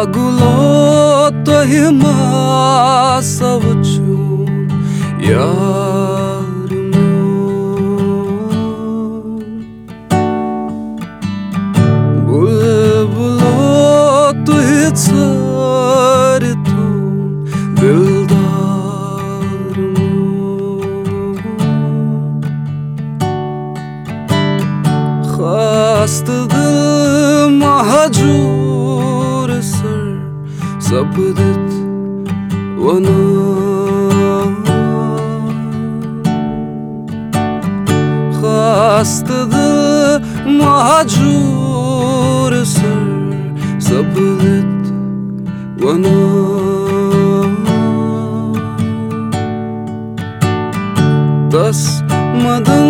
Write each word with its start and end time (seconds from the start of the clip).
آگلو 0.00 1.28
تہ 1.46 1.90
ماسا 1.92 3.52
وچھون 3.64 4.68
یار 5.28 6.70
بلبلو 12.28 14.30
تہ 14.46 14.58
ژھار 15.02 16.42
تھون 16.64 17.44
دلدار 17.80 19.76
خاست 25.30 26.30
دل 26.52 27.48
مہجور 27.60 28.69
سر 29.62 30.18
سپدت 30.80 31.72
ونان 32.78 34.54
خاست 38.40 39.28
دل 39.52 40.18
مہجور 40.58 42.52
سر 42.64 43.80
سپدت 43.80 44.92
ونان 45.84 47.54
تس 51.52 52.02
مدن 52.44 52.88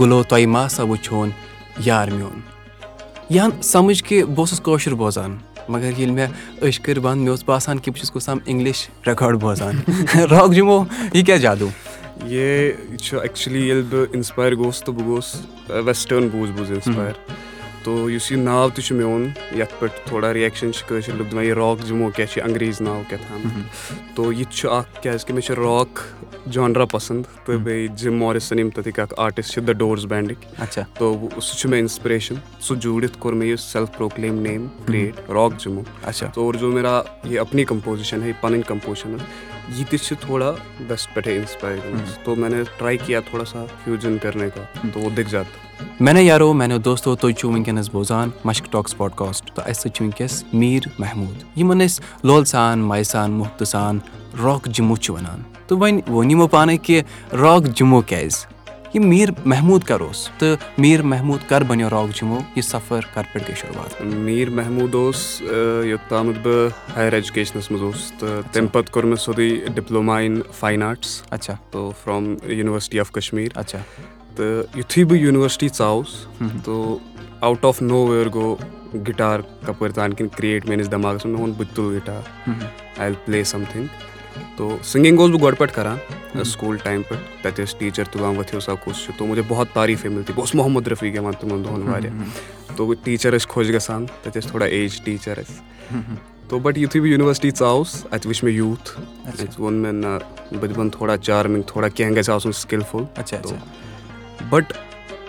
گلو 0.00 0.22
تۄہہِ 0.22 0.46
ما 0.46 0.68
سا 0.68 0.82
وٕچھون 0.82 1.30
یار 1.86 2.08
میون 2.08 2.40
یہِ 3.30 3.62
سمجھ 3.62 4.04
کہِ 4.04 4.22
بہٕ 4.22 4.38
اوسُس 4.38 4.60
کٲشُر 4.60 4.94
بوزان 4.94 5.36
مگر 5.68 5.90
ییٚلہِ 5.98 6.14
مےٚ 6.14 6.28
أچھ 6.62 6.80
کٔرۍ 6.80 7.00
بنٛد 7.00 7.16
مےٚ 7.16 7.28
اوس 7.28 7.44
باسان 7.44 7.78
کہِ 7.78 7.92
بہٕ 7.92 8.00
چھُس 8.00 8.10
کُس 8.10 8.24
تام 8.26 8.38
اِنگلِش 8.44 8.88
رِکاڈ 9.06 9.34
بوزان 9.40 9.74
راک 10.30 10.52
جمو 10.54 10.84
یہِ 11.14 11.26
کیٛاہ 11.26 11.38
جادوٗ 11.38 11.68
یہ 12.26 12.72
چھُ 13.00 13.18
ایٚکچُؤلی 13.20 13.68
ییٚلہِ 13.68 13.84
بہٕ 13.90 14.06
اِنسپایر 14.12 14.54
گوٚوُس 14.56 14.80
تہٕ 14.80 14.94
بہٕ 14.94 15.06
گوٚوُس 15.06 15.34
ویسٹٲرٕن 15.68 16.28
بوٗز 16.28 16.50
بوٗز 16.50 16.70
اِنسپایر 16.70 17.12
تو 17.82 18.10
یُس 18.10 18.32
یہِ 18.32 18.38
ناو 18.40 18.68
تہِ 18.68 18.84
چھُ 18.84 18.96
میون 18.96 19.28
یَتھ 19.56 19.74
پٮ۪ٹھ 19.78 20.08
تھوڑا 20.08 20.32
رِیَکشَن 20.32 20.72
چھِ 20.72 20.88
کٲشِر 20.88 21.14
لُکھ 21.14 21.28
دَپان 21.30 21.44
یہِ 21.44 21.52
راک 21.52 21.86
جموں 21.86 22.10
کیٛاہ 22.10 22.32
چھِ 22.32 22.42
انٛگریٖز 22.42 22.80
ناو 22.80 23.02
کیٛاہ 23.08 23.26
تھام 23.26 23.62
تو 24.14 24.32
یہِ 24.32 24.44
تہِ 24.44 24.54
چھُ 24.54 24.70
اَکھ 24.70 25.02
کیٛازِکہِ 25.02 25.34
مےٚ 25.34 25.44
چھُ 25.44 25.54
راک 25.54 26.00
جانرا 26.52 26.84
پَسنٛد۔ 26.84 27.46
تہٕ 27.46 27.56
بیٚیہِ 27.56 27.96
جِم 27.96 28.18
مارِسَن 28.18 28.58
یِم 28.58 28.70
تَتِکۍ 28.70 29.02
اَکھ 29.02 29.14
آرٹِسٹ 29.16 29.52
چھِ 29.52 29.62
د 29.62 29.70
ڈورٕز 29.70 30.06
بینٛڈٕکۍ 30.06 30.46
اچھا۔ 30.58 30.82
تو 30.98 31.28
سُہ 31.42 31.58
چھُ 31.58 31.70
مےٚ 31.70 31.80
اِنسپِریشَن 31.80 32.34
سُہ 32.60 32.76
جوٗڑِتھ 32.76 33.18
کوٚر 33.18 33.34
مےٚ 33.34 33.48
یہِ 33.48 33.58
self 33.58 33.88
proclaim 33.96 34.40
name 34.40 34.66
create 34.86 35.30
rock 35.30 35.60
Jammu 35.60 35.82
اچھا۔ 36.02 36.26
تو 36.34 36.44
اور 36.44 36.54
جو 36.54 36.70
میرا 36.70 37.02
یہ 37.24 37.40
اپنی 37.40 37.64
کمپوزیشن 37.64 38.22
ہے 38.22 38.32
پنٕنۍ 38.40 38.62
کمپوزیشن 38.66 39.16
ہے 39.20 39.53
یہ 39.68 39.84
تہِ 39.90 39.98
چھِ 39.98 40.16
تھوڑا 40.20 40.50
ویسٹ 40.88 41.14
پٮ۪ٹھے 41.14 41.36
اِنسپایر 41.36 41.76
گٔمٕژ 41.84 42.18
تو 42.24 42.34
میں 42.36 42.48
نے 42.50 42.62
ٹراے 42.78 42.96
کیا 43.04 43.20
تھوڑا 43.28 43.44
سا 43.44 43.64
فیوٗجن 43.84 44.16
کرنے 44.22 44.48
کا 44.54 44.64
تو 44.92 45.00
وہ 45.00 45.10
دِکھ 45.16 45.30
جاتا 45.30 45.84
میانیو 46.00 46.22
یارو 46.22 46.52
میانیو 46.52 46.78
دوستو 46.84 47.14
تُہۍ 47.16 47.32
چھِو 47.38 47.50
وٕنکیٚنس 47.50 47.90
بوزان 47.92 48.30
مشک 48.44 48.70
ٹاکٕس 48.72 48.96
پاڈکاسٹ 48.96 49.50
تہٕ 49.54 49.68
اَسہِ 49.68 49.80
سۭتۍ 49.80 49.94
چھِ 49.94 50.02
وٕنکیٚس 50.02 50.44
میٖر 50.52 50.88
محموٗد 50.98 51.58
یِمن 51.58 51.82
أسۍ 51.82 52.02
لولہٕ 52.24 52.48
سان 52.50 52.78
مایہِ 52.88 53.04
سان 53.06 53.30
محبتہٕ 53.30 53.68
سان 53.70 53.98
راک 54.44 54.66
جموں 54.74 54.96
چھِ 54.96 55.14
وَنان 55.14 55.42
تہٕ 55.66 55.78
وۄنۍ 55.78 56.00
ووٚن 56.08 56.30
یِمو 56.30 56.46
پانے 56.48 56.76
کہِ 56.76 57.02
راک 57.32 57.74
جموں 57.76 58.02
کیازِ 58.06 58.53
یہِ 58.94 59.04
میٖر 59.04 59.30
محموٗد 59.44 59.84
کر 59.84 60.00
اوس 60.00 60.30
تہٕ 60.38 60.56
میٖر 60.78 61.02
محموٗد 61.02 61.48
کر 61.48 61.62
بنیو 61.62 61.90
راک 61.90 62.16
جموں 62.16 62.40
یہِ 62.54 62.64
سفر 62.64 63.00
کر 63.14 63.22
پٮ۪ٹھ 63.32 63.44
گٔے 63.48 63.54
شُروعات۔ 63.54 64.02
میٖر 64.02 64.50
محموٗد 64.50 64.94
اوس 64.94 65.42
یوٚتامَتھ 65.84 66.38
بہٕ 66.42 66.68
ہایر 66.96 67.12
ایجوکیشنَس 67.12 67.70
منٛز 67.70 67.82
اوسُس 67.82 68.12
تہٕ 68.18 68.52
تَمہِ 68.52 68.72
پَتہٕ 68.72 68.92
کوٚر 68.92 69.06
مےٚ 69.06 69.16
سیوٚدُے 69.16 69.66
ڈِپلوما 69.74 70.18
اِن 70.18 70.40
فاین 70.58 70.82
آرٹٕس۔ 70.82 71.22
اچھا۔ 71.30 71.56
تو 71.70 71.92
فرٛام 72.04 72.24
یوٗنیورسٹی 72.44 73.00
آف 73.00 73.10
کَشمیٖر۔ 73.10 73.58
اچھا۔ 73.58 73.78
تہٕ 74.36 74.78
یُتھُے 74.78 75.04
بہٕ 75.04 75.18
یوٗنیورسٹی 75.18 75.68
ژاوُس 75.78 76.26
تو 76.64 76.98
آوُٹ 77.40 77.64
آف 77.64 77.82
نو 77.82 78.06
وِیر 78.06 78.26
گوٚو 78.34 78.56
گِٹار 79.08 79.40
کَپٲرۍ 79.66 79.92
تانۍ 79.94 80.14
کِنۍ 80.14 80.28
کِرٛیٹ 80.36 80.66
میٲنِس 80.66 80.90
دٮ۪ماغَس 80.92 81.26
منٛز 81.26 81.38
مےٚ 81.38 81.46
ووٚن 81.46 81.52
بہٕ 81.52 81.66
تہِ 81.66 81.76
تُلہٕ 81.76 81.96
guitar. 81.96 82.50
I 82.96 83.06
will 83.06 83.14
play 83.24 83.44
something. 83.72 83.86
تو 84.56 84.76
سِنٛگِنٛگ 84.82 85.20
اوسُس 85.20 85.34
بہٕ 85.34 85.42
گۄڈٕ 85.42 85.58
پٮ۪ٹھ 85.58 85.74
کَران 85.74 86.44
سکوٗل 86.44 86.76
ٹایم 86.82 87.02
تَتہِ 87.42 87.64
ٲسۍ 87.64 87.78
ٹیٖچَر 87.78 88.04
تُلان 88.12 88.36
ؤتھِو 88.38 88.60
سا 88.60 88.74
کُس 88.84 89.08
تو 89.16 89.26
مجھے 89.26 89.42
بہت 89.48 89.72
تعریٖفے 89.72 90.08
مِلتی 90.08 90.32
بہٕ 90.32 90.40
اوسُس 90.42 90.54
محمد 90.54 90.88
رفیٖق 90.88 91.14
گٮ۪وان 91.14 91.32
تِمَن 91.40 91.64
دۄہَن 91.64 91.88
واریاہ 91.88 92.76
تو 92.76 92.92
ٹیٖچَر 93.04 93.36
گژھان 93.74 94.06
تَتہِ 94.06 94.40
ٲسۍ 94.42 94.48
تھوڑا 94.50 94.66
ایج 94.66 95.00
ٹیٖچَر 95.04 95.42
تو 96.48 96.58
بَٹ 96.58 96.78
یُتھُے 96.78 97.00
بہٕ 97.00 97.08
یوٗنیورسٹی 97.08 97.50
ژاوُس 97.58 97.94
اَتہِ 98.10 98.26
وٕچھ 98.26 98.44
مےٚ 98.44 98.54
یوٗتھ 98.54 98.90
اَتہِ 99.26 99.60
ووٚن 99.60 99.74
مےٚ 99.74 99.92
نہ 99.92 100.18
بہٕ 100.60 100.68
دِمَن 100.74 100.90
تھوڑا 100.90 101.16
چارمِنٛگ 101.16 101.62
تھوڑا 101.66 101.88
کینٛہہ 101.88 102.16
گژھِ 102.16 102.30
آسُن 102.34 102.52
سِکِلفُل 102.52 103.04
بَٹ 104.50 104.72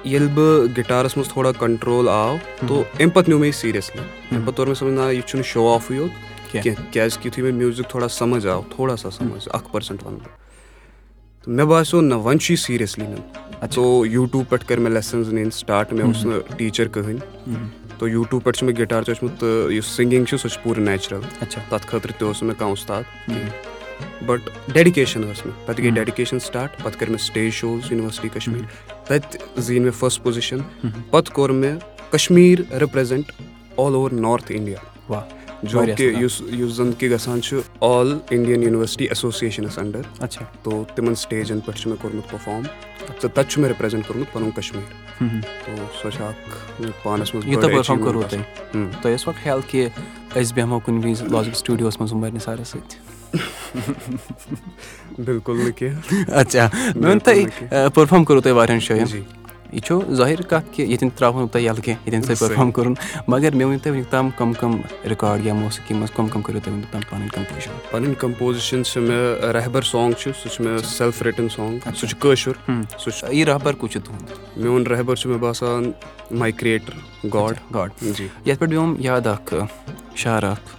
ییٚلہِ 0.04 0.30
بہٕ 0.34 0.68
گِٹارَس 0.78 1.18
منٛز 1.18 1.30
تھوڑا 1.30 1.52
کَنٹرول 1.60 2.10
آو 2.10 2.36
تو 2.68 2.84
اَمہِ 3.00 3.14
پَتہٕ 3.14 3.28
نیوٗ 3.28 3.40
مےٚ 3.40 3.48
یہِ 3.48 3.56
سیٖریَسلی 3.60 4.02
اَمہِ 4.02 4.46
پَتہٕ 4.46 4.56
توٚر 4.56 4.68
مےٚ 4.68 4.76
سَمٕجھ 4.80 5.00
نہ 5.00 5.12
یہِ 5.12 5.22
چھُنہٕ 5.28 5.46
شو 5.46 5.68
آفٕے 5.74 5.96
یوت 5.96 6.35
کینٛہہ 6.64 6.92
کیٛازِکہِ 6.92 7.26
یُتھُے 7.26 7.42
مےٚ 7.44 7.54
میوٗزِک 7.54 7.90
تھوڑا 7.90 8.08
سَمٕجھ 8.08 8.48
آو 8.48 8.62
تھوڑا 8.76 8.96
سا 8.98 9.12
سَمٕجھ 9.12 9.48
اَکھ 9.54 9.72
پٔرسَنٛٹ 9.72 10.06
وَنہٕ 10.06 10.20
بہٕ 10.20 10.32
تہٕ 11.44 11.54
مےٚ 11.56 11.66
باسیٚو 11.66 12.02
نہ 12.02 12.16
وۄنۍ 12.16 12.38
چھُ 12.40 12.52
یہِ 12.52 12.60
سیٖریَسلی 12.60 13.06
نیُن 13.08 13.68
تو 13.74 14.06
یوٗٹوٗب 14.06 14.50
پٮ۪ٹھ 14.50 14.66
کٔرۍ 14.68 14.82
مےٚ 14.82 14.94
لیسَنٕز 14.94 15.34
نِنۍ 15.34 15.50
سٹاٹ 15.54 15.94
مےٚ 15.94 16.06
اوس 16.06 16.26
نہٕ 16.26 16.58
ٹیٖچَر 16.58 16.88
کٕہٕنۍ 16.88 17.56
تو 17.98 18.08
یوٗٹوٗب 18.08 18.44
پٮ۪ٹھ 18.44 18.58
چھُ 18.58 18.66
مےٚ 18.66 18.78
گِٹار 18.80 19.04
تہِ 19.04 19.14
اوسمُت 19.16 19.40
تہٕ 19.40 19.72
یُس 19.72 19.86
سِنٛگِنٛگ 19.86 20.26
چھِ 20.26 20.40
سۄ 20.40 20.50
چھِ 20.50 20.64
پوٗرٕ 20.64 20.82
نیچرَل 20.84 21.22
اچھا۔ 21.42 21.62
تَتھ 21.70 21.88
خٲطرٕ 21.88 22.18
تہِ 22.20 22.28
اوس 22.28 22.42
نہٕ 22.44 22.48
مےٚ 22.48 22.60
کانٛہہ 22.60 22.74
اُستاد 22.74 23.04
بَٹ 24.26 24.50
ڈیڈِکیشَن 24.74 25.22
ٲس 25.22 25.46
مےٚ 25.46 25.56
پَتہٕ 25.66 25.84
گٔے 25.84 25.90
ڈیڈِکیشَن 25.90 26.40
سٹاٹ 26.40 26.84
پَتہٕ 26.84 27.00
کٔرۍ 27.00 27.10
مےٚ 27.10 27.24
سٹیج 27.26 27.54
شوز 27.54 27.92
یوٗنیورسٹی 27.92 28.30
کَشمیٖر 28.34 28.66
تَتہِ 29.08 29.40
زیٖنۍ 29.58 29.84
مےٚ 29.84 29.94
فٔسٹ 30.00 30.24
پُزِشَن 30.24 30.60
پَتہٕ 31.10 31.34
کوٚر 31.34 31.50
مےٚ 31.50 31.78
Kashmir 32.12 32.74
represent 32.82 33.32
all 33.78 33.94
over 33.94 34.14
north 34.14 34.52
India 34.52 34.78
واہ۔ 35.10 35.22
جو 35.66 35.80
کہِ 35.98 36.22
یُس 36.24 36.42
یُس 36.60 36.72
زَن 36.72 36.92
کہِ 36.98 37.12
گژھان 37.12 37.42
چھُ 37.42 37.58
all 37.82 38.18
Indian 38.30 38.64
university 38.64 39.06
associations 39.06 39.80
under. 39.80 40.02
اچھا۔ 40.20 40.46
تو 40.64 40.86
تِمَن 40.96 41.16
سٹیجَن 41.16 41.60
پٮ۪ٹھ 41.60 41.80
چھُ 41.82 41.90
مےٚ 41.90 42.02
کوٚرمُت 42.02 42.32
پٔرفارم۔ 42.32 42.64
تہٕ 43.06 43.30
تَتہِ 43.34 43.46
چھُ 43.48 43.62
مےٚ 43.62 43.72
رِپرٛزَنٛٹ 43.72 44.08
کوٚرمُت 44.08 44.34
پَنُن 44.34 44.52
کَشمیٖر۔ 44.52 45.06
تو 45.66 45.72
سۄ 46.04 46.18
چھِ 46.18 46.22
اکھ 46.22 46.82
پانَس 47.04 47.36
منٛز 47.36 47.48
بِلکُل 55.20 55.58
نہٕ 55.58 55.72
کینٛہہ 55.76 56.34
اچھا۔ 56.34 56.70
مےٚ 56.96 57.06
ووٚن 57.06 57.20
تۄہہِ 57.20 57.46
پٔرفارم 57.94 58.24
کوٚروٕ 58.24 58.44
تۄہہِ 58.44 58.56
واریاہَن 58.56 58.82
جایَن 58.88 59.22
یہِ 59.76 59.82
چھُ 59.84 60.14
ظٲہِر 60.16 60.42
کَتھ 60.42 60.66
کہِ 60.74 60.88
ییٚتٮ۪ن 60.88 61.10
ترٛاوہو 61.16 61.40
نہٕ 61.40 61.50
تۄہہِ 61.52 61.64
یَلہٕ 61.66 61.82
کینٛہہ 61.84 62.02
ییٚتٮ۪ن 62.06 62.22
تۄہہِ 62.28 62.40
پٔرفارم 62.40 62.72
کوٚرُن 62.72 62.94
مگر 63.28 63.56
مےٚ 63.56 63.68
ؤنِو 63.68 63.80
تُہۍ 63.84 63.92
وٕنیُک 63.92 64.10
تام 64.10 64.30
کَم 64.38 64.54
کَم 64.60 64.80
رِکاڈ 65.12 65.46
یا 65.46 65.54
موسیٖقی 65.54 65.94
منٛز 65.94 66.12
کَم 66.16 66.28
کَم 66.28 66.42
کٔرِو 66.42 66.60
تُہۍ 66.64 66.74
وٕنیُک 66.74 66.92
تام 66.92 67.02
پَنٕنۍ 67.10 67.30
کَمپوزِشَن 67.34 67.74
پَنٕنۍ 67.92 68.14
کَمپوزِشَن 68.20 68.84
چھِ 68.84 69.02
مےٚ 69.02 69.52
رہبر 69.54 69.82
سانٛگ 69.82 70.14
چھُ 70.20 70.32
سُہ 70.44 70.64
مےٚ 70.64 70.78
سیلف 70.98 71.22
رِٹٕن 71.22 71.50
سانٛگ 71.56 71.90
سُہ 71.96 72.08
چھُ 72.08 72.20
کٲشُر 72.20 72.72
سُہ 73.00 73.34
یہِ 73.34 73.46
رہبر 73.48 73.74
کُس 73.80 73.92
چھُ 73.92 74.02
تُہُنٛد 74.06 74.58
میون 74.58 74.88
رہبر 74.88 75.16
چھُ 75.16 75.30
مےٚ 75.30 75.40
باسان 75.40 75.92
my 76.32 76.52
creator 76.52 77.28
god 77.34 77.56
god 77.74 77.90
ji. 78.02 78.28
یَتھ 78.46 78.60
پٮ۪ٹھ 78.60 78.70
پیوٚم 78.70 78.96
یاد 79.00 79.28
اکھ 79.28 79.54
شعر 80.16 80.44
اکھ 80.44 80.74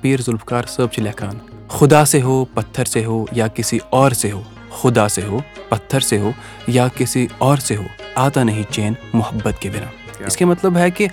پیٖر 0.00 0.20
ذُلفکار 0.20 0.64
صٲب 0.68 0.92
چھِ 0.92 1.02
لیکھان 1.02 1.38
خُدا 1.68 2.04
سے 2.04 2.22
ہو 2.22 2.44
پتھر 2.44 2.84
سے 2.84 3.04
ہو 3.04 3.24
یا 3.32 3.46
کسی 3.46 3.78
اور 3.90 4.10
سے 4.10 4.32
ہو۔ 4.32 4.42
خُدا 4.70 5.08
سے 5.08 5.22
ہو 5.22 5.38
پتھر 5.68 6.00
سے 6.00 6.18
ہو 6.18 6.32
یا 6.66 6.88
کسی 6.94 7.26
اور 7.38 7.56
سے 7.56 7.76
ہو 7.76 7.84
آتا 8.14 8.42
نہیں 8.42 8.72
چین 8.72 8.92
محبت 9.12 9.60
کے 9.60 9.70
بِنا۔ 9.70 9.86
اس 10.26 10.36
کے 10.36 10.44
مطلب 10.44 10.76
ہے 10.76 10.90
کہِ 10.90 11.08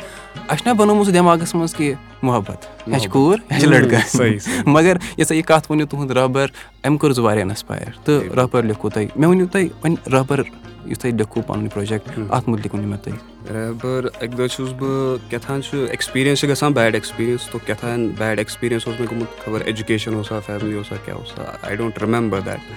چھُنہ 0.49 0.73
بَنومُت 0.73 1.05
سُہ 1.05 1.11
دٮ۪ماغَس 1.13 1.55
منٛز 1.55 1.75
کہِ 1.75 1.93
محبت 2.25 2.65
یہ 2.87 2.97
چھِ 2.97 3.09
کوٗر 3.11 3.37
یہِ 3.51 3.59
چھِ 3.59 3.69
لٔڑکہٕ 3.69 4.65
مگر 4.65 4.97
یہِ 5.17 5.27
سا 5.27 5.35
یہِ 5.35 5.43
کَتھ 5.45 5.71
ؤنِو 5.71 5.85
تُہُنٛد 5.85 6.11
رابر 6.11 6.47
أمۍ 6.87 6.97
کٔر 6.97 7.11
زٕ 7.13 7.23
واریاہ 7.23 7.45
اِنسپایر 7.45 7.91
تہٕ 8.03 8.33
رابر 8.35 8.63
لیکھوٗ 8.63 8.91
تۄہہِ 8.93 9.07
مےٚ 9.15 9.29
ؤنِو 9.29 9.45
تُہۍ 9.51 9.67
وۄنۍ 9.83 10.11
رابر 10.11 10.41
یُس 10.85 10.99
تۄہہِ 10.99 11.13
لیکھوٗ 11.17 11.43
پَنُن 11.47 11.67
پرٛوجَکٹ 11.73 12.19
اَتھ 12.29 12.49
مُتعلِق 12.49 12.75
ؤنِو 12.75 12.87
مےٚ 12.87 13.03
تُہۍ 13.03 13.51
رہبر 13.53 14.05
اَکہِ 14.05 14.37
دۄہ 14.37 14.47
چھُس 14.47 14.69
بہٕ 14.79 15.29
کیٛاہ 15.29 15.59
چھُ 15.61 15.77
ایٚکٕسپیٖریَنس 15.77 16.39
چھِ 16.39 16.49
گژھان 16.49 16.71
بیڈ 16.73 16.93
ایٚکٕسپیٖریَنس 16.93 17.49
تو 17.51 17.59
کیٛاہ 17.65 17.81
تام 17.81 18.07
بیڈ 18.17 18.37
ایٚکٕسپیٖریَنس 18.37 18.87
اوس 18.87 18.99
مےٚ 18.99 19.09
گوٚمُت 19.11 19.45
خبر 19.45 19.61
ایٚجوکیشَن 19.65 20.13
اوسا 20.15 20.39
فیملی 20.45 20.75
اوسا 20.77 20.95
کیٛاہ 21.05 21.17
اوسا؟ 21.17 21.43
I 21.61 21.75
don't 21.75 22.03
remember 22.03 22.39
that 22.39 22.71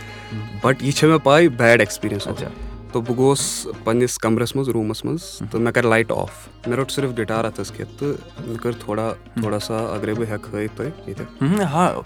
but 0.62 0.82
یہِ 0.82 0.92
چھےٚ 0.92 1.10
مےٚ 1.10 1.20
پاے 1.24 1.48
بیڈ 1.48 1.80
ایٚکٕسپیٖریَنس 1.80 2.26
اوس۔ 2.26 2.67
تو 2.92 3.00
بہٕ 3.00 3.16
گوٚوُس 3.16 3.66
پنٛنِس 3.84 4.18
کَمرَس 4.18 4.56
منٛز 4.56 4.68
روٗمَس 4.68 5.04
منٛز 5.04 5.20
تہٕ 5.50 5.60
مےٚ 5.60 5.72
کَرِ 5.72 5.84
لایٹ 5.84 6.12
آف۔ 6.12 6.30
مےٚ 6.66 6.76
روٚٹ 6.76 6.90
صرف 6.90 7.10
گِٹار 7.18 7.44
اَتھَس 7.44 7.70
کھٮ۪تھ 7.70 7.98
تہٕ 7.98 8.08
مےٚ 8.46 8.56
کٔر 8.62 8.72
تھوڑا 8.72 9.14
تھوڑا 9.40 9.58
سا 9.58 9.76
اَگرے 9.76 10.14
بہٕ 10.14 10.28
ہٮ۪کہٕ 10.32 10.54
ہٲیِتھ 10.54 10.76
تۄہہِ 10.76 10.90
ییٚتہِ 11.06 11.60
ہا 11.64 12.00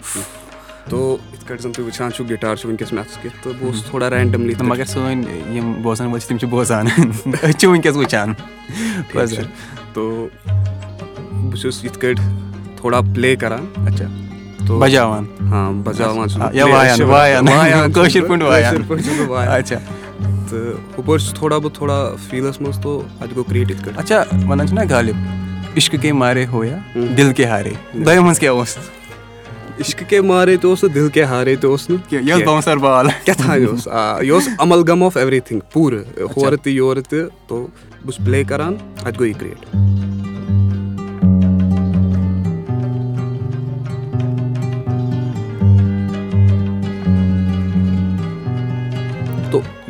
تو 0.89 1.17
یِتھ 1.33 1.45
کٲٹھۍ 1.45 1.61
زَن 1.63 1.71
تُہۍ 1.71 1.85
وٕچھان 1.85 2.11
چھُو 2.11 2.23
گِٹار 2.29 2.55
چھُ 2.55 2.69
وٕنکیٚس 2.69 2.93
مےٚ 2.93 3.03
اَتھَس 3.03 3.17
کھٮ۪تھ 3.21 3.43
تہٕ 3.43 3.53
بہٕ 3.53 3.67
اوسُس 3.67 3.83
تھوڑا 3.89 4.09
رینڈَملی 4.09 4.53
مگر 4.59 4.85
سٲنۍ 4.85 5.23
یِم 5.55 5.73
بوزَن 5.81 6.05
وٲلۍ 6.05 6.19
چھِ 6.19 6.27
تِم 6.29 6.37
چھِ 6.37 6.47
بوزان 6.49 6.87
أسۍ 6.87 7.51
چھِ 7.57 7.67
وٕنکیٚس 7.69 7.97
وٕچھان 7.97 8.33
تو 9.93 10.27
بہٕ 11.31 11.61
چھُس 11.61 11.85
یِتھ 11.85 11.99
کٲٹھۍ 11.99 12.23
تھوڑا 12.77 13.01
پٕلے 13.01 13.35
کَران 13.35 13.65
اچھا۔ 13.87 14.05
بَجاوان۔ 14.79 15.25
ہاں 15.49 15.71
بَجاوان۔ 15.71 16.27
کٲشِر 17.93 18.21
پٲٹھۍ 18.27 19.47
اچھا۔ 19.47 19.79
تہٕ 20.49 20.97
ہُپٲرۍ 20.97 21.19
چھُس 21.19 21.33
تھوڑا 21.33 21.57
بہت 21.57 21.75
تھوڑا 21.75 21.97
فیٖلَس 22.29 22.61
منٛز 22.61 22.79
تو 22.81 23.01
اَتہِ 23.19 23.35
گوٚو 23.35 23.43
کِرٛیٹ 23.43 23.71
یِتھ 23.71 23.83
کٲٹھۍ 23.83 23.99
اچھا 23.99 24.23
وَنان 24.47 24.67
چھِنہ 24.67 24.81
غالِب 24.89 25.77
عشق 25.77 25.95
کے 26.01 26.13
مارے 26.13 26.45
ہو 26.51 26.63
یا 26.63 26.77
دِل 27.17 27.33
کے 27.37 27.45
ہارے؟ 27.45 27.71
دۄیو 28.05 28.21
منٛز 28.23 28.39
کیٛاہ 28.39 28.55
اوس 28.55 28.77
عشق 29.81 30.03
کے 30.09 30.21
مارے 30.21 30.55
تہِ 30.57 30.69
اوس 30.69 30.83
نہٕ 30.83 30.93
دِل 30.95 31.07
کے 31.13 31.23
ہارے 31.23 31.55
تہِ 31.55 31.69
اوس 31.69 31.89
نہٕ 31.89 32.13
یہِ 32.27 32.45
بونسر 32.45 32.77
بال۔ 32.77 33.07
کیٛاہ 33.25 33.37
تانۍ 33.47 33.65
اوس 33.67 33.87
آ 33.87 34.21
یہِ 34.21 34.31
اوس 34.31 34.47
عمل 34.59 34.83
غم 34.87 35.03
آف 35.03 35.17
ایٚوری 35.17 35.39
تھِنٛگ 35.39 35.61
پوٗرٕ 35.73 36.03
ہورٕ 36.37 36.57
تہِ 36.63 36.73
یورٕ 36.73 37.01
تہِ 37.09 37.19
تو 37.47 37.55
بہٕ 38.05 38.05
چھُس 38.05 38.17
پٕلے 38.17 38.43
کَران 38.49 38.73
اَتہِ 39.05 39.19
گوٚو 39.19 39.25
یہِ 39.25 39.39
کِرٛیٹ 39.39 39.75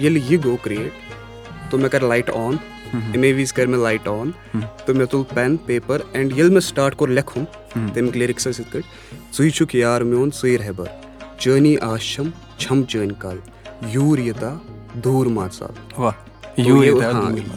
ییٚلہِ 0.04 0.22
یہِ 0.32 0.44
گوٚو 0.44 0.58
کِرٛیٹ 0.64 1.72
تو 1.72 1.78
مےٚ 1.78 1.90
کَرِ 1.90 2.04
لایٹ 2.08 2.30
آن 2.34 2.56
اَمے 2.94 3.32
وِزِ 3.34 3.54
کَرِ 3.56 3.68
مےٚ 3.68 3.80
لایٹ 3.80 4.08
آن 4.08 4.32
تہٕ 4.86 4.96
مےٚ 4.96 5.08
تُل 5.12 5.24
پٮ۪ن 5.34 5.56
پیپَر 5.66 6.02
اینٛڈ 6.14 6.32
ییٚلہِ 6.32 6.52
مےٚ 6.52 6.62
سٹاٹ 6.62 6.96
کوٚر 6.96 7.10
لیکھُن 7.10 7.44
تَمیُک 7.94 8.18
لِرِکٕس 8.18 8.48
ٲسۍ 8.48 8.60
یِتھ 8.60 8.72
کٲٹھۍ 8.72 9.34
ژٕے 9.38 9.50
چھُکھ 9.50 9.76
یار 9.76 10.02
میون 10.02 10.30
ژٕے 10.42 10.58
رہبر 10.58 10.86
چٲنی 11.38 11.76
آش 11.82 12.14
چھَم 12.58 12.84
چٲنۍ 12.84 13.14
کَل 13.20 13.38
یوٗر 13.94 14.20
یوٗتاہ 14.20 14.56
دوٗر 15.04 15.26
ما 15.36 15.48
ژَل 15.58 15.74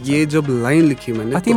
یہ 0.05 0.25
جب 0.25 0.49
لایِن 0.49 0.85
لیکھی 0.85 1.13
مےٚ 1.13 1.35
اَتھ 1.37 1.49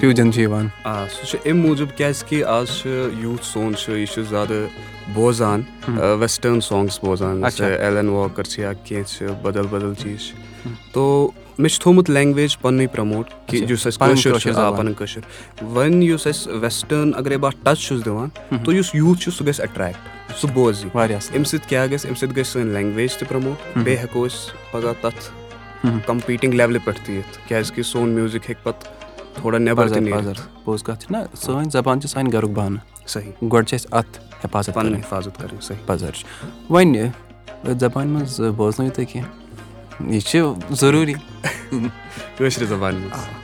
فیوٗجن 0.00 0.32
چھُ 0.32 0.40
یِوان 0.40 0.66
آ 0.84 1.06
سُہ 1.06 1.26
چھُ 1.26 1.38
اَمہِ 1.44 1.66
موٗجوٗب 1.66 2.02
آز 2.46 2.68
چھُ 2.68 2.88
یوٗتھ 3.18 3.44
سون 3.44 3.74
چھُ 3.76 3.92
یہِ 3.92 4.08
چھُ 4.08 4.22
زیادٕ 4.30 4.66
بوزان 5.14 5.62
ویسٹٲرٕن 6.20 6.60
سانگٕس 6.60 7.04
بوزان۔ 7.04 7.44
ایلن 7.60 8.08
واکر 8.08 8.42
چھِ 8.42 8.62
یا 8.62 8.72
کینٛہہ 8.72 9.04
چھِ 9.04 9.26
بدل 9.42 9.66
بدل 9.66 9.94
چیٖز 9.94 10.20
چھِ۔ 10.20 10.47
تو 10.92 11.30
مےٚ 11.58 11.70
چھُ 11.70 11.82
تھومُت 11.82 12.10
لینگویج 12.10 12.58
پَننُے 12.58 12.86
پرٛموٹ 12.86 13.26
کہِ 13.46 13.70
یُس 13.70 13.86
اَسہِ 13.86 14.08
کٲشُر 14.08 14.38
چھُ 14.38 14.56
آ 14.56 14.70
کٲشُر 14.96 15.20
وۄنۍ 15.64 16.02
یُس 16.02 16.26
اَسہِ 16.26 16.52
ویسٹٲرٕن 16.54 17.10
اَگرے 17.14 17.36
بہٕ 17.36 17.52
ٹچ 17.62 17.86
چھُس 17.88 18.04
دِوان 18.04 18.28
تہٕ 18.48 18.74
یُس 18.74 18.94
یوٗتھ 18.94 19.20
چھُ 19.20 19.32
سُہ 19.32 19.46
گژھِ 19.46 19.60
اٹریکٹ 19.60 19.98
سُہ 20.36 20.50
بوزِ 20.52 20.84
واریاہ 20.94 21.20
اَمہِ 21.34 21.46
سۭتۍ 21.46 21.68
کیاہ 21.68 21.86
گژھِ؟ 21.86 22.06
اَمہِ 22.06 22.18
سۭتۍ 22.18 22.36
گژھِ 22.36 22.46
سٲنۍ 22.46 22.72
لینگویج 22.72 23.12
تہِ 23.12 23.28
پرٛموٹ 23.28 23.78
بیٚیہِ 23.78 24.02
ہٮ۪کو 24.02 24.26
أسۍ 24.26 24.72
پگہہ 24.72 24.92
تَتھ 25.00 25.30
کَمپیٖٹِنٛگ 26.06 26.54
لیولہِ 26.54 26.84
پٮ۪ٹھ 26.84 27.00
تہِ 27.06 27.16
یِتھ 27.16 27.80
سون 27.86 28.08
میوٗزِک 28.08 28.50
ہیٚکہِ 28.50 28.64
پَتہٕ 28.64 28.92
تھوڑا 29.34 29.58
نیبر 29.58 29.88
تہِ 29.88 29.98
نیٖرِتھ۔ 29.98 30.64
پوٚز 30.64 30.82
کَتھ 30.82 31.04
چھِ 31.04 31.12
نہ 31.12 31.16
سٲنۍ 31.36 31.70
زبان 31.72 32.00
چھِ 32.00 32.10
سانہِ 32.10 32.32
گرُک 32.32 32.50
بانہٕ۔ 32.50 32.80
صحیح۔ 33.06 33.32
گۄڈٕ 33.52 33.66
چھِ 33.66 33.74
اَسہِ 33.74 33.86
اَتھ 33.92 34.18
حِفاظت 34.44 34.74
پَنٕنۍ 34.74 34.98
حِفاظت 34.98 35.40
کَرٕنۍ 35.40 35.60
صحیح۔ 35.60 35.78
پَزر 35.86 36.10
چھُ۔ 36.10 36.26
وۄنۍ 36.70 37.06
أتھۍ 37.64 37.78
زبانہِ 37.80 38.10
منٛز 38.10 38.40
بوزنٲیِو 38.56 38.92
تُہۍ 38.94 39.04
کینٛہہ؟ 39.12 39.47
یہِ 40.00 40.20
ضروٗری 40.70 41.14
منٛز 42.40 43.10
داد 43.10 43.37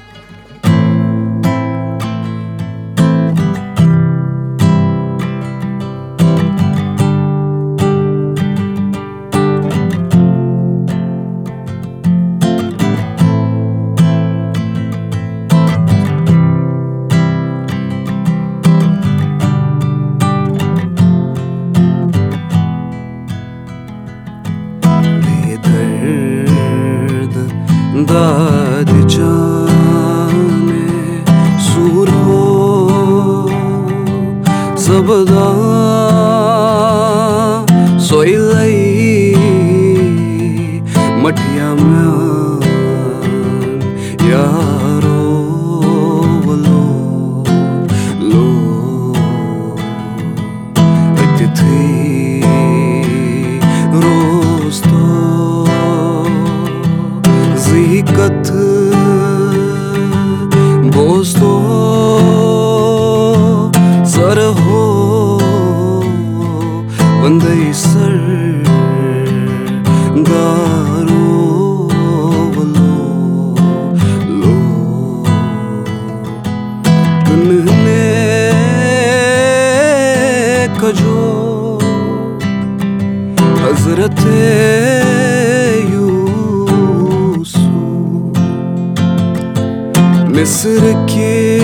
مصر 90.35 90.87
کے 91.07 91.59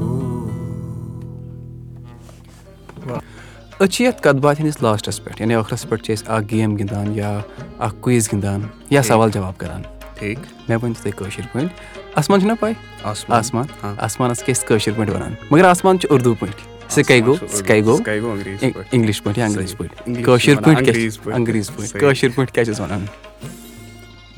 أسۍ 3.79 3.88
چھِ 3.88 4.05
یَتھ 4.05 4.22
کَتھ 4.22 4.36
باتھِ 4.36 4.62
ہِنٛدِس 4.62 4.84
لاسٹَس 4.84 5.24
پٮ۪ٹھ 5.24 5.41
یعنی 5.41 5.55
ٲخرَس 5.55 5.89
پٮ۪ٹھ 5.89 6.03
چھِ 6.03 6.17
أسۍ 6.17 6.27
اَکھ 6.27 6.46
گیم 6.51 6.75
گِنٛدان 6.75 7.15
یا 7.15 7.39
اَکھ 7.79 7.96
کُیِز 8.01 8.29
گِنٛدان 8.34 8.62
یا 8.89 9.03
سوال 9.03 9.32
جواب 9.32 9.58
کَران۔ 9.58 9.82
ٹھیک۔ 10.13 10.39
مےٚ 10.70 10.77
ؤنۍتو 10.84 11.03
تُہۍ 11.03 11.12
کٲشِر 11.15 11.44
پٲٹھۍ۔ 11.51 11.67
آسمان 12.15 12.39
چھُنا 12.39 12.53
پَے؟ 12.60 12.72
آسمان۔ 13.03 13.65
ہاں۔ 13.84 13.96
آسمانَس 13.98 14.44
کیٛاہ 14.44 14.62
ٲسۍ 14.62 14.67
کٲشِر 14.67 14.91
پٲٹھۍ 14.96 15.15
وَنان؟ 15.15 15.34
مگر 15.51 15.65
آسمان 15.65 16.00
چھُ 16.00 16.08
اُردو 16.12 16.34
پٲٹھۍ۔ 16.34 16.75
سِکَے 16.89 17.19
گوٚو 17.25 17.35
سِکَے 17.57 17.81
گوٚو 17.85 17.97
سکائی 17.97 18.19
گو 18.21 18.31
انگریزی 18.31 18.67
پٲٹھۍ 18.67 18.87
اِنٛگلِش 18.91 19.21
پٲٹھۍ 19.23 19.37
یا 19.39 19.45
انٛگریٖزی 19.45 19.75
پٲٹھۍ 19.77 19.95
English 20.07 20.25
کٲشِر 20.25 20.55
وَنان 20.57 20.75
پٲٹھۍ 20.75 20.85
کیٛاہ 20.85 21.35
انگریٖزی 21.35 21.71
چھِ 21.71 21.75
پٲٹھۍ. 21.77 21.99
کٲشِر 21.99 22.29
پٲٹھۍ 22.35 22.53
کیٛاہ 22.53 22.65
چھِس 22.65 22.79
وَنان 22.79 23.05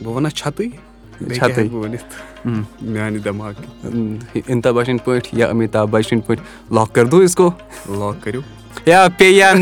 بہٕ 0.04 0.14
وَنہٕ 0.14 0.36
چھتٕے 0.36 0.68
چھتٕے. 1.36 1.64
میٛانہِ 2.82 3.24
دٮ۪ماغ 3.26 3.54
امیتابھ 4.50 4.76
بچن 4.76 4.98
پٲٹھۍ 5.06 5.30
یا 5.40 5.48
امیتابھ 5.48 5.90
بچن 5.92 6.20
پٲٹھۍ 6.20 6.44
لاک 6.76 6.94
کر 6.96 7.06
دو 7.06 7.18
اس 7.20 7.36
کو 7.36 7.52
لاک 7.90 8.24
کٔرِو 8.24 8.42
یا 8.86 9.08
پے 9.18 9.30
یا 9.30 9.54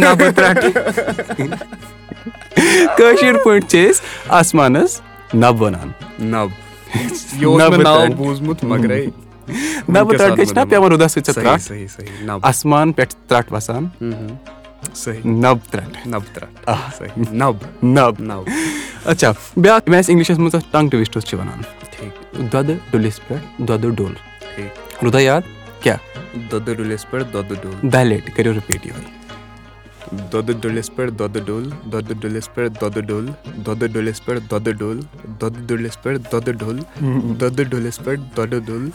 کٲشِر 2.97 3.37
پٲٹھۍ 3.43 3.67
چھِ 3.69 3.89
أسۍ 3.89 4.01
آسمانَس 4.39 5.01
نب 5.33 5.61
وَنان 5.61 5.89
نب 6.31 6.49
یہِ 7.41 7.45
اوس 7.45 8.41
مےٚ 9.47 9.87
نبہٕ 9.89 9.93
ناو 9.93 10.11
ترٛٹھ. 10.11 10.35
ترٛٹھ 10.35 10.49
چھِنہ 10.49 10.63
پٮ۪وان 10.69 10.91
روٗدَس 10.91 11.11
سۭتۍ 11.13 11.33
صحیح 11.59 11.87
ترٛٹھ 12.25 12.39
آسمان 12.41 12.91
پٮ۪ٹھ 12.91 13.15
ترٛٹھ 13.27 13.53
وَسان 13.53 13.87
نب 15.25 15.57
ترٛٹھ 15.71 16.07
نب 16.07 16.21
ترٛٹھ 16.33 17.19
نب 17.33 17.55
نب 17.83 18.21
نب 18.21 18.49
اچھا 19.05 19.31
بیٛاکھ 19.57 19.89
یِم 19.89 19.95
اَسہِ 19.95 20.09
اِنٛگلِشَس 20.09 20.39
منٛز 20.39 20.55
اَتھ 20.55 20.65
ٹنٛگ 20.71 20.89
ٹُوِسٹٕز 20.89 21.25
چھِ 21.25 21.39
وَنان 21.39 21.61
دۄدٕ 22.51 22.75
ڈُلِس 22.91 23.19
پٮ۪ٹھ 23.27 23.61
دۄدٕ 23.67 23.95
ڈوٚل 23.95 24.13
روٗدا 25.03 25.19
یاد 25.19 25.41
کیٛاہ 25.81 25.97
دۄدٕ 26.51 26.73
ڈُلِس 26.77 27.09
پٮ۪ٹھ 27.09 27.33
دۄدٕ 27.33 27.55
ڈوٚل 27.61 27.91
دَہہِ 27.91 28.05
لَٹہِ 28.05 28.35
کٔرِو 28.35 28.53
رِپیٖٹ 28.53 28.85
یِہوے 28.85 29.24
پٮ۪ٹھ 30.95 31.13
دۄدٕ 31.19 31.41
ڈوٚل 31.45 31.69
دۄدٕ 31.91 32.13
ڈُلِس 32.21 32.53
پٮ۪ٹھ 32.53 32.81
دۄدٕ 32.81 33.01
ڈوٚل 33.01 33.29
دۄدٕ 33.65 33.87
ڈُلِس 33.87 34.25
پٮ۪ٹھ 34.25 34.51
دۄدٕ 34.51 34.71
ڈوٚل 34.71 34.99
دۄدٕ 35.41 35.67
ڈُلِس 35.67 36.03
پٮ۪ٹھ 36.03 36.19
دۄدٕ 36.31 36.53
ڈوٚل 36.53 36.79
دۄدٕ 37.39 37.63
ڈُلِس 37.63 37.99
پٮ۪ٹھ 38.03 38.21
دۄدٕ 38.37 38.59
ڈوٚل 38.65 38.89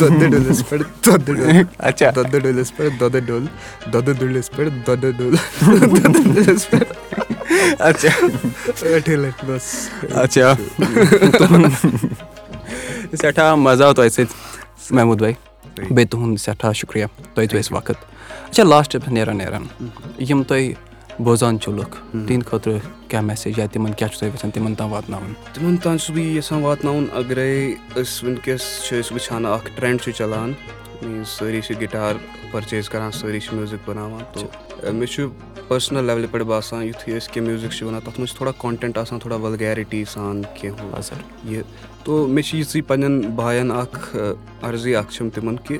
دۄدٕ 0.00 0.30
ڈُلِس 0.30 0.68
پٮ۪ٹھ 0.68 1.06
دۄدٕ 1.06 1.24
ڈوٚل 1.24 1.62
اچھا۔ 1.78 2.10
دۄدٕ 2.10 2.38
ڈُلِس 2.38 2.76
پٮ۪ٹھ 2.76 3.00
دۄدٕ 3.00 3.20
ڈوٚل 3.26 3.46
دۄدٕ 3.92 4.12
ڈُلِس 4.18 4.50
پٮ۪ٹھ 4.50 4.86
دۄدٕ 4.86 5.10
ڈوٚل 5.18 5.34
دۄدٕ 5.60 6.34
ڈُلِس 6.34 6.70
پٮ۪ٹھ 6.70 6.92
اچھا۔ 7.78 8.26
بَس۔ 9.46 9.90
اچھا۔ 10.10 10.54
سٮ۪ٹھاہ 13.16 13.54
مَزٕ 13.54 13.84
آو 13.84 13.92
تۄہہِ 13.92 14.10
سۭتۍ 14.10 14.34
محموٗد 14.90 15.18
بھاے 15.18 15.32
بیٚیہِ 15.90 16.08
تُہُنٛد 16.08 16.36
سٮ۪ٹھاہ 16.36 16.72
شُکریہ۔ 16.72 17.06
تۄہہِ 17.34 17.58
اَسہِ 17.58 17.76
وقت 17.76 18.09
اچھا 18.50 18.98
پٮ۪ٹھ 18.98 19.08
نیران 19.12 19.36
نیران 19.38 19.64
یِم 20.28 20.42
تۄہہِ 20.42 20.72
بوزان 21.24 21.58
چھُو 21.60 21.72
لُکھ 21.72 21.96
تِہنٛدِ 22.10 22.46
خٲطرٕ 22.46 22.78
کیٛاہ 23.08 23.22
میسیج 23.22 23.58
یا 23.58 23.66
تِمَن 23.72 23.92
کیٛاہ 23.92 24.10
چھُو 24.10 24.18
تُہۍ 24.20 24.28
یَژھان 24.34 24.50
تِمَن 24.50 24.74
تام 24.74 24.92
واتناوُن 24.92 25.32
تِمن 25.52 25.76
تام 25.76 25.96
چھُس 25.96 26.10
بہٕ 26.10 26.24
یی 26.24 26.36
یَژھان 26.36 26.62
واتناوُن 26.62 27.06
اَگرے 27.12 27.74
أسۍ 27.94 28.24
وٕنکیٚس 28.24 28.62
چھِ 28.84 28.98
أسۍ 29.00 29.12
وٕچھان 29.12 29.46
اکھ 29.46 29.70
ٹرٛٮ۪نٛڈ 29.76 30.00
چھُ 30.02 30.12
چلان 30.18 30.52
سٲری 31.26 31.60
چھِ 31.60 31.80
گِٹار 31.80 32.14
پٔرچیز 32.50 32.88
کران 32.88 33.10
سٲری 33.12 33.40
چھِ 33.40 33.54
میوٗزِک 33.54 33.88
بَناوان 33.88 34.22
تو 34.32 34.40
مےٚ 34.92 35.06
چھُ 35.12 35.28
پٔرسٕنَل 35.68 36.04
لیولہِ 36.04 36.30
پٮ۪ٹھ 36.30 36.44
باسان 36.44 36.84
یِتھُے 36.84 37.16
أسۍ 37.16 37.32
کینٛہہ 37.32 37.50
میوٗزِک 37.50 37.72
چھِ 37.72 37.86
وَنان 37.86 38.00
تَتھ 38.00 38.20
منٛز 38.20 38.28
چھُ 38.28 38.36
تھوڑا 38.36 38.52
کانٹٮ۪نٛٹ 38.58 38.98
آسان 38.98 39.18
تھوڑا 39.18 39.36
وَلگیرِٹی 39.36 40.04
سان 40.12 40.42
کینٛہہ 40.54 41.14
یہِ۔ 41.44 41.62
تو 42.04 42.26
مےٚ 42.26 42.44
چھِ 42.44 42.58
یِژٕے 42.58 42.82
پنٕنٮ۪ن 42.82 43.30
بایَن 43.36 43.70
اکھ 43.70 44.16
عرضی 44.62 44.96
اکھ 44.96 45.12
چھِم 45.12 45.30
تِمن 45.30 45.56
کہِ 45.56 45.78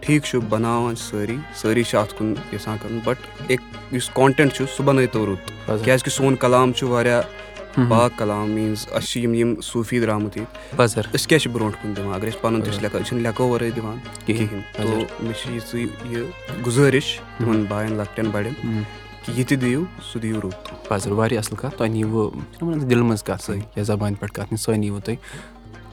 ٹھیٖک 0.00 0.26
سٲری۔ 0.94 1.36
سٲری 1.54 1.82
چھِ 1.82 1.98
اَتھ 1.98 2.14
کُن 2.18 2.34
یَژھان 2.52 2.76
کَرُن 2.82 2.98
بَٹ 3.04 3.16
اِک 3.48 3.60
یُس 3.94 4.10
کانٹٮ۪نٛٹ 4.14 4.54
چھُ 4.54 4.64
سُہ 4.76 4.84
بَنٲیتو 4.84 5.26
رُت۔ 5.26 5.72
کیازِ 5.84 6.02
کہِ 6.02 6.12
سون 6.12 6.36
کلام 6.36 6.72
پاک 7.88 8.18
کلام 8.18 8.50
میٖنٕز 8.50 8.86
یِم 9.34 9.60
صوٗفی 9.60 10.00
أسۍ 11.14 11.26
کیازِ 11.26 11.42
چھِ 11.42 11.50
برونٛٹھ 11.52 11.76
کُن 11.82 11.96
دِوان؟ 11.96 12.14
اَگر 12.14 12.28
لیکھان 12.82 13.02
أسۍ 13.02 13.08
چھِنہٕ 13.08 13.22
لیکھو 13.22 13.48
وَرٲے 13.48 13.70
دِوان 13.70 13.98
کِہینۍ۔ 14.26 14.60
تو 14.76 15.00
یِژٕے 15.54 15.86
یہِ 16.04 16.22
گُزٲرِش 16.66 17.20
تِمن 17.38 17.64
بایَن 17.68 17.92
لۄکٹٮ۪ن 17.92 18.30
بَڑٮ۪ن 18.30 18.82
کہِ 19.24 19.38
یہِ 19.38 19.46
تہِ 19.46 19.60
دِیِو 19.60 19.82
سُہ 20.02 20.20
دِیِو 20.20 20.40
رُت۔ 20.44 20.88
پَزر 20.88 21.12
واریاہ 21.12 21.40
اَصٕل 21.40 21.56
کَتھ۔ 21.56 21.78
تۄہہِ 21.78 21.90
نِیوٕ 21.90 22.30
دِلہِ 22.90 23.02
منٛز 23.02 23.22
کَتھ 23.22 23.42
سۭتۍ 23.42 23.60
یا 23.76 23.82
زبانہِ 23.82 24.18
پٮ۪ٹھ 24.18 24.32
کَتھ 24.32 24.54
سۄے 24.60 24.76
نِیوٕ 24.76 25.00
تُہۍ۔ 25.04 25.16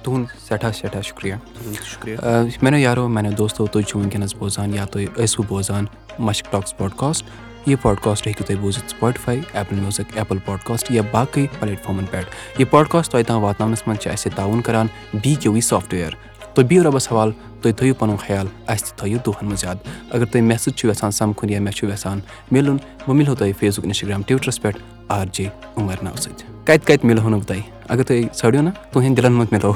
تُہُنٛد 0.04 0.26
سٮ۪ٹھاہ 0.48 0.72
سٮ۪ٹھاہ 0.72 1.02
شُکریہ۔ 1.02 1.36
شُکریہ۔ 1.84 2.18
میانیو 2.62 2.80
یارو 2.80 3.08
میانیو 3.08 3.32
دوستو 3.38 3.68
تُہۍ 3.68 3.84
چھِو 3.88 4.00
وٕنکیٚنَس 4.00 4.36
بوزان 4.36 4.74
یا 4.74 4.86
تُہۍ 4.86 5.06
ٲسوٕ 5.18 5.46
بوزان 5.48 5.86
مشک 6.20 6.52
ٹاکٕس 6.52 6.78
پاڈکاسٹ 6.78 7.26
یہِ 7.66 7.76
پاڈکاسٹ 7.82 8.28
ہیٚکِو 8.28 8.44
تُہۍ 8.48 8.60
بوٗزِتھ 8.62 8.90
Spotify 8.90 9.40
Apple 9.54 9.80
music 9.80 10.18
Apple 10.18 10.38
podcast 10.46 10.92
یا 10.92 11.02
باقٕے 11.12 11.46
پلیٹ 11.60 11.84
فارمَن 11.84 12.06
پٮ۪ٹھ 12.12 12.60
یہِ 12.60 12.70
پاڈکاسٹ 12.70 13.12
تۄہہِ 13.12 13.26
تام 13.26 13.44
واتناونَس 13.44 13.88
منٛز 13.88 14.00
چھِ 14.02 14.12
اَسہِ 14.12 14.32
تعاوُن 14.36 14.62
کَران 14.62 14.88
بی 15.24 15.36
کیو 15.36 15.52
وی 15.54 15.62
سافٹوِیَر 15.62 16.12
تُہۍ 16.54 16.66
بِہِو 16.68 16.84
رۄبَس 16.84 17.12
حوالہٕ 17.12 17.62
تُہۍ 17.62 17.74
تھٲیِو 17.78 17.94
پَنُن 18.00 18.16
خیال 18.26 18.48
اَسہِ 18.68 18.88
تہِ 18.88 18.98
تھٲیِو 18.98 19.18
دۄہَن 19.26 19.46
منٛز 19.46 19.64
یاد 19.64 19.76
اگر 20.10 20.26
تُہۍ 20.26 20.42
مےٚ 20.42 20.58
سۭتۍ 20.58 20.76
چھُو 20.78 20.90
یَژھان 20.90 21.12
سَمکھُن 21.12 21.50
یا 21.50 21.60
مےٚ 21.60 21.74
چھُو 21.74 21.88
یَژھان 21.88 22.20
مِلُن 22.52 22.78
بہٕ 23.08 23.16
مِلہو 23.16 23.36
تۄہہِ 23.36 23.54
فیس 23.60 23.80
بُک 23.80 23.86
اِنسٹاگرٛام 23.86 24.22
ٹُوِٹرَس 24.28 24.62
پٮ۪ٹھ 24.62 24.78
آر 25.08 25.26
جے 25.34 25.48
عُمر 25.78 26.04
ناو 26.04 26.16
سۭتۍ 26.16 26.57
کتہ 26.68 26.86
کتہ 26.88 27.06
ملو 27.08 27.30
نو 27.30 27.40
تھی 27.48 27.60
اگر 27.90 28.04
تھی 28.04 28.22
ژھڑیو 28.36 28.62
نا 28.62 28.72
تہند 28.92 29.18
دلن 29.18 29.34
مت 29.34 29.54
ملو۔ 29.54 29.72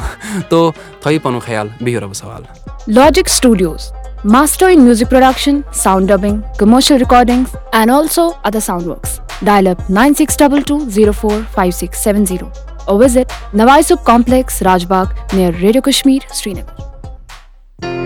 تو 0.49 0.71
تھو 1.01 1.11
پن 1.23 1.39
خیال 1.39 1.67
بہو 1.81 1.99
رب 1.99 2.13
سوال 2.15 2.43
Logic 2.89 3.27
Studios 3.27 3.91
master 4.25 4.69
in 4.69 4.81
music 4.81 5.09
production 5.09 5.61
sound 5.73 6.09
dubbing 6.09 6.41
commercial 6.59 6.97
recording 6.97 7.55
and 7.73 7.91
also 7.91 8.29
other 8.43 8.59
sound 8.59 8.87
works 8.87 9.19
dial 9.45 9.67
up 9.67 9.89
nine 9.91 10.13
six 10.13 10.37
double 10.39 10.61
two 10.67 10.79
zero 10.89 11.11
four 11.21 11.39
five 11.53 11.71
six 11.77 12.03
seven 12.03 12.25
zero 12.25 12.49
اور 12.85 12.99
visit 12.99 13.55
noise 13.55 13.91
up 13.91 14.05
complex 14.05 14.61
Raj 14.63 14.85
Bagh 14.87 15.13
near 15.33 15.53
Radio 15.61 15.81
Kashmir 15.81 16.33
Srinagar 16.53 16.89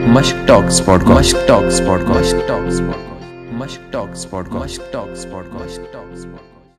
Mushk 0.10 0.48
talks 0.48 0.86
podcast 1.04 1.36
Mushk 1.36 1.48
talks 1.48 1.82
podcast 2.08 2.48
talks 2.48 2.80
podcast 2.98 3.54
Mushk 3.54 3.92
talks 3.94 4.30
podcast 4.54 4.92
talks 4.94 5.26
podcast 5.54 5.94
talks 5.94 6.24
pod 6.26 6.55